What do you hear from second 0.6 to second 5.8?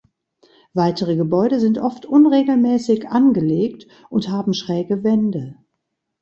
Weitere Gebäude sind oft unregelmäßig angelegt und haben schräge Wände.